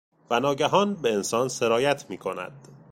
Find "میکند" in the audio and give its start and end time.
2.09-2.67